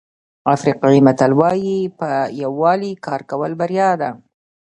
[0.55, 2.09] افریقایي متل وایي په
[2.41, 4.09] یووالي کار کول بریا ده.